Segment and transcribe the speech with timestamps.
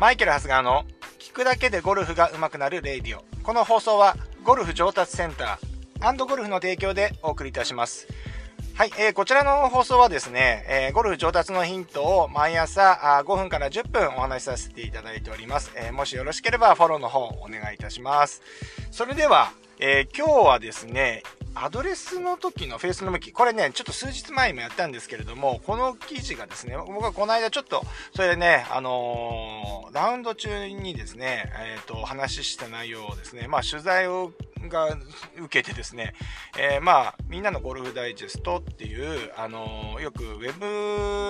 [0.00, 0.86] マイケル・ハスガーの
[1.18, 3.22] 聞くだけでゴルフが上手くなる radio。
[3.42, 8.08] この放送はゴルフ上達センターゴルフの提供でお送りいたします。
[8.72, 15.70] はい、えー、こちらの放送はですね、えー、ゴルフ上達のヒントを毎朝あ5分から10分お話しさせていただいております。
[15.76, 18.40] えー、もしよろしければフォローの方お願いいたします。
[18.90, 21.24] それでは、えー、今日はですね、
[21.54, 27.82] アドレスの時のフェイスの向き、これね、ちょっと数日前にもやったんですけれども、この記事がですね、僕はこの間ちょっと、
[28.14, 34.32] それでね、あのー、ラウンド中にですね、えっ、ー、と、話した内容をですね、まあ取材を
[34.68, 34.96] が
[35.38, 36.14] 受けてですね、
[36.58, 40.52] えー、まあ、みんなのゴルフダイジェストっていう、あのー、よくウェ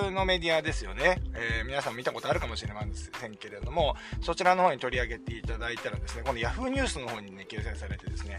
[0.05, 8.37] ブのメディアですよね、えー、皆さん見たことあるかもしれませんけれども、そちらの方に取り上げていただいたらですね、この Yahoo ニュースの方にね、掲載されてですね、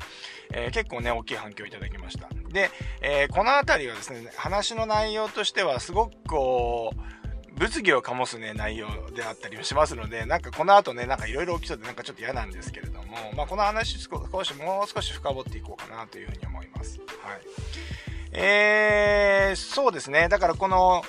[0.52, 2.28] え結構ね、大きい反響いただきました。
[2.50, 2.70] で、
[3.00, 7.21] えこの辺りはですね、話の内容としてはすごくこう、
[7.56, 16.98] 物議を醸すね、内容であったりもしますので、なんかこの後ね、なんかいろいろ起きそうでなんかちょっと嫌なんですけれども、まあこの話少し、もう少し深掘っていこうかなというふうに思います。
[16.98, 17.40] はい。
[18.34, 20.28] えー、そうですね。
[20.28, 21.04] だからこの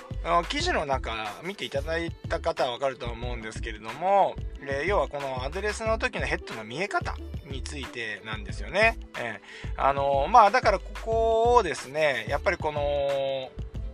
[0.50, 7.16] 記事の中見ていただいた方はわかると思うんですけれども、えー、要はこのアドレスの時のヘッドの見え方
[7.50, 8.98] についてなんですよね。
[9.17, 13.50] えー、あのまあだからここをですね、やっぱりこの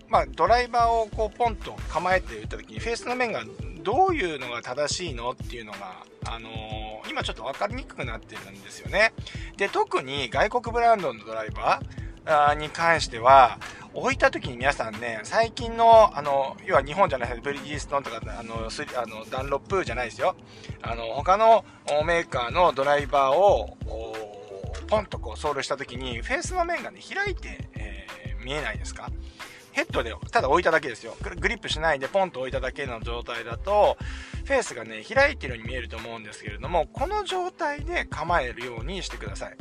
[0.10, 3.44] まあ、ドライバーをこうポンと構えて打った時にフェースの面が
[3.84, 9.14] どういうのが正しいのっていうのが、あのー、今ちょっと分かりにくくなってるんですよね。
[9.58, 13.60] で、特に外国ブランドのドライバーに関しては、
[13.94, 20.36] 置いた時に皆さんね、最近の、あの、要は日本じゃないですブリヂストンとか、あの、スあのダンロップじゃないですよ。
[20.82, 21.66] あの、他の
[22.06, 23.78] メーカーのドライバーを、
[24.88, 29.10] ポンとこうソールした時に、フェースの面がね、開いて、えー、見えないですか？
[29.80, 31.16] ヘッドでただ置いただけですよ。
[31.40, 33.98] グリップしないでポンと置いただけの状態だと、
[34.50, 39.58] フェースがね、開いてるように見えると思うんですけれども、この状態で構えるようにしてください。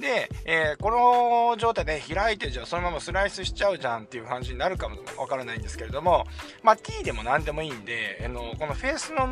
[0.00, 6.24] で、えー、この状態で開いてじゃあそのままスライスしちゃうじゃんっていう感じになるかもわからないんですけれども、
[6.62, 9.26] まあ T でも何でもいいんで、あのこのフェースの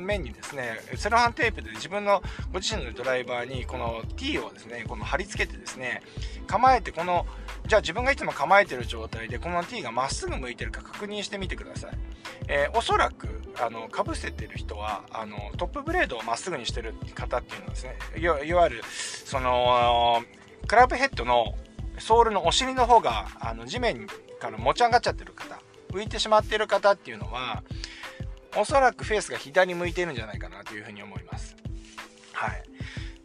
[0.00, 6.00] 面にですね、セロハンテープで自分のご自身のドライバーにこの T をですね、この貼り付けてですね、
[6.46, 7.26] 構えてこの
[7.66, 12.07] じゃあ自分がいつも構えてる状態でこの T がまっすぐ向いてるか確認してみてください。
[12.48, 13.28] えー、おそらく
[13.60, 18.82] あのかぶせてる人はあのトップブレードをまっすぐにしてる方っていうのはですねいわゆる
[19.24, 20.22] その
[20.66, 21.54] クラブヘッドの
[21.98, 24.06] ソールのお尻の方があの地面
[24.40, 25.60] から持ち上がっちゃってる方
[25.92, 27.62] 浮いてしまってる方っていうのは
[28.56, 31.56] おそらくフェースが左に向いてるんじゃないかなというふうに思います。
[32.32, 32.62] はい。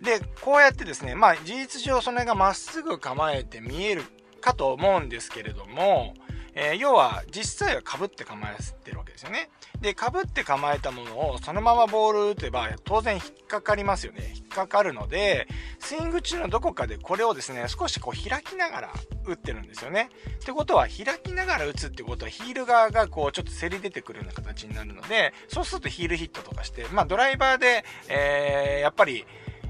[0.04, 4.04] で、こうやってですね、まあ事実上それがまっすぐ構えて見える
[4.42, 6.14] かと思うんですけれども、
[6.56, 9.50] えー、要は実際はかぶって構えてるわけですよね。
[9.82, 14.34] で、かぶって構えたものをそのままボール打てば当然引っかかりますよね。
[14.36, 15.48] 引っかかるので、
[15.80, 18.94] スイング中のどこかでこれをですね、少しこう開きながら
[19.26, 20.10] 打ってるんですよね。
[20.36, 29.26] ってことは開きながら打つってことはヒール側がこうちょっとせり出てくるような形になるので、そうするとヒールヒットとかして、まあドライバーで、えー、やっぱり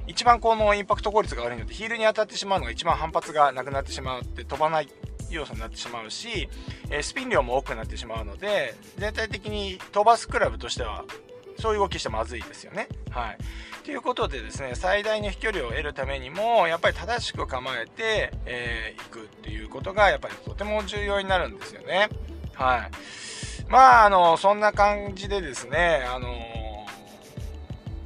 [0.05, 4.89] 一番このインパクト効率が悪いので、ヒールに当たってしまうのが一番反発がなくなってしまうって飛ばない
[5.35, 6.49] 要素になってしまうし、
[6.89, 11.05] えスピン量も多くなってしまうので、全体的に飛ばすクラブとしては、
[11.59, 12.87] そういう動きしてまずいですよね。
[13.09, 13.37] はい。
[13.83, 22.09] ということでですね、最大の飛距離を得るためにも、やっぱり正しく構えて、えー、いくっていうことが、やっぱりとても重要になるんですよね。
[22.53, 22.91] はい。
[23.69, 26.33] まあ、あの、そんな感じでですね、あのー、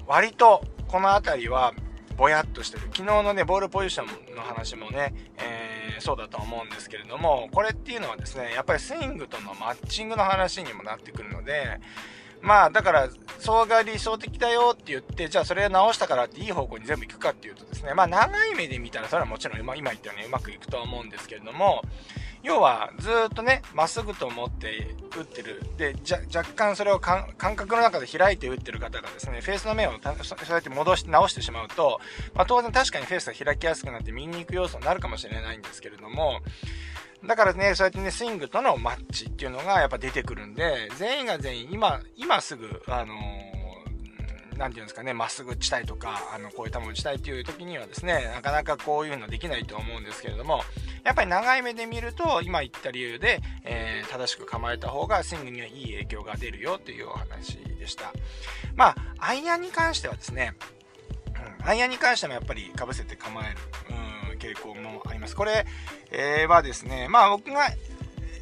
[0.08, 1.74] 割とこの辺りは
[2.18, 2.84] ぼやっとしてる。
[2.94, 5.57] 昨日のね、ボールポジションの話もね、えー、
[6.00, 11.80] そうだと思うんですけれども、これっていうのはですね、やっぱりスイングとのマッチングの話にもなってくるので、
[12.42, 13.10] まあだから、
[13.40, 21.84] それが理想的だよって言って、じゃあそれを直したからっていい方向に全部行くかっていうとですね、まあ長い目で見たらそれはもちろん今言ったようにうまくいくとは思うんですけれども、
[22.48, 25.62] 要はずっとね、まっすぐと思って打ってる。
[25.78, 32.00] で、じゃ若干それを感覚の中で開いて打ってる方がですね、フェースの面をそうやって戻して直してしまうと、
[32.34, 36.40] まあ、当然確かにフェースが開きやすくなって見に行く要素になるかもしれないんですけれども、
[37.26, 43.58] だからね、そうやってね、スイングとのマッチっていうのがやっぱ出てくるんで、全員が全員今、今すぐ、あのー
[44.58, 50.64] 何て言うんですかね、まっすぐ打ちたいとか、あの、こういう球打ちたいっていう時にはですね、なかなかこういうのできないと思うんですけれども、
[51.08, 58.12] やっぱり長い目で見ると、今言った理由で、えー、正しく構えた方がスイングにはいい影響が出るよというお話でした。
[58.76, 60.56] まあ、アイアンに関してはですね、
[61.62, 63.58] うん、アイアンに関してもやっぱり被せて構える、
[64.32, 65.38] うん、傾向もあります。
[65.38, 65.66] これ、
[66.12, 67.70] えー、はですね、まあ僕が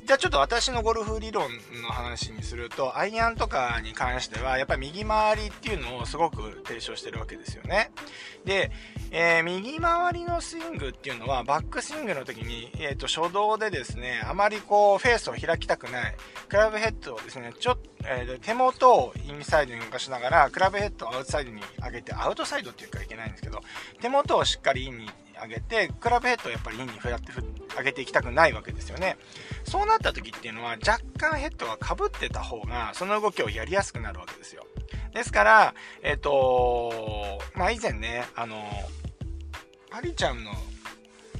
[0.06, 1.50] じゃあちょっと私のゴルフ理論
[1.84, 7.85] の話にすると、アイアンとかに関しては、やっぱり右回りっていうのをすごく提唱してるわけですよね。
[8.46, 8.72] で、
[9.12, 16.16] えー、右回りのスイングっていうのは、バックスイングの時に、えっ、ー、と、初動でですね、あまりこう、フェースを開きたくない、
[16.48, 23.62] クラブヘッドをですね、ちょっと、えー、手元をインサイドに動かしながら、クラブヘッドをアウトサイドに上げて、アウトサイドっていうかいけないんですけど、
[24.00, 25.10] 手元をしっかりインに
[25.42, 27.32] 上げて、クラブヘッドをやっぱりインに振らって
[27.78, 29.18] 上げていきたくないわけですよね。
[29.64, 34.66] そうなった時っていうのは、若干ヘッドがかぶってた方が、その動きをやりやすくなるわけですよ。
[35.16, 35.74] ですから、
[36.04, 38.64] えっ、ー、とまあ、以前ね、あの、
[39.90, 40.52] パリちゃんの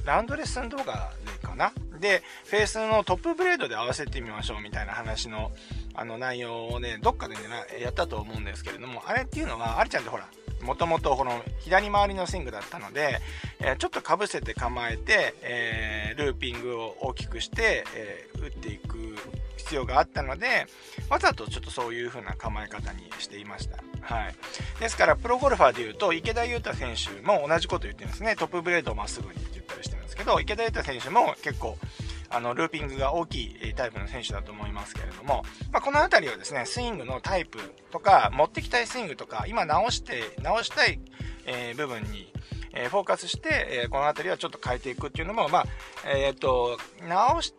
[0.06, 1.72] ランドレッスン動画でかな？
[2.00, 5.52] で、フェースのトップブレードで合わせてみましょうみたいな話の、
[5.94, 7.42] あの内容をね、どっかでね、
[7.80, 10.26] やったと思うんですけれども、あれっていうのは、ありちゃんってほら、
[10.62, 13.20] もともとこの左回りのスイングだったので、
[13.60, 19.16] えー、ちょっとかぶせて構えて、えー、ルーピングを大きくして、えー、打っていく
[19.56, 20.66] 必要があったので、
[21.08, 23.78] わざとちょっとそういう風な構え方にしていました。
[24.02, 24.34] はい。
[24.80, 28.36] ですから、プロゴルファーで言うと、池田勇太選手も同じこと言ってるんですね。
[28.36, 31.76] トップブレードをまっすぐにって言ったりしてるんですけど、池田勇太選手も結構、
[32.30, 37.58] あの、ルーピングが大きいタイプの選手だと思いますけれども、まあ、この辺りはですね、スイングのタイプ
[37.90, 40.98] とか、持ってきたいスイングとか、今直して、直したい、
[41.46, 42.32] え、部分に、
[42.72, 45.66] え、フォーカスして、え、この辺りはちょっと変えていくっていうのも、まあ、
[46.04, 46.78] えっ、と、
[47.08, 47.54] 直し、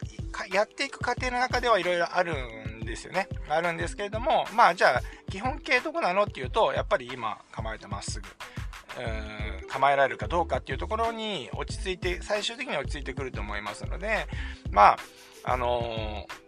[0.51, 2.33] やっていく過程の中ではいろいろある
[2.81, 3.27] んですよね。
[3.49, 8.27] あるんですけれども、まあ、じゃあ、基本形どこなのっていうと、やっぱり今構えてまっすぐ。
[9.67, 14.27] 構えられるかどうかっていうところに落ち着いて、最終的に落ち着いてくると思いますので、
[14.71, 14.97] まあ、
[15.43, 16.47] あのー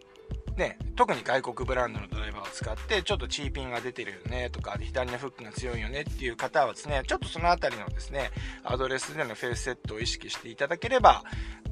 [0.60, 8.30] ね、特に外国ブランドのドライバーを使ってちょっとチーピンが出てるよねとか左のフックが強いよねっていう方はですねちょっとその辺りのですね
[8.66, 11.24] アドレスでのフェイスセットを意識していただければ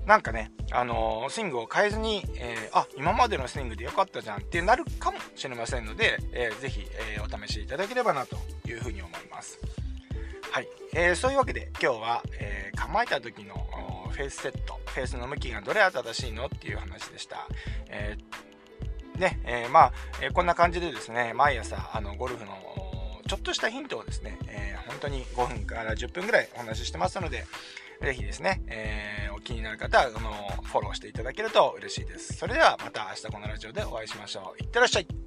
[0.06, 9.60] なんかね、あのー、スイングを変えずに、えー、あ今までのスイングで良かったじゃんってなるかもしれませんので、えー、ぜひ、えー、お試しいただければなというふうに思います。
[10.58, 13.54] はい、えー、そういうわけで今日は、えー、構えた時の
[14.10, 17.48] フェイスセットフェイスの向きがどれが正しいのっていう話でした、
[17.90, 22.54] えー、ねえ、まあ、えこんな感じでですね毎朝あのゴルフの
[23.28, 27.46] ちょっとしたヒントをですね、え本当に5分から10分ぐらいお話ししてますので
[28.02, 32.34] ぜひですね、えお気になる方はあのフォローしていただけると嬉しいです。
[32.34, 34.64] それではまた明日このラジオでお会いしましょう。
[34.64, 35.27] いってらっしゃい。